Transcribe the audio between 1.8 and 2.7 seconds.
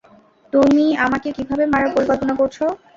পরিকল্পনা করছ?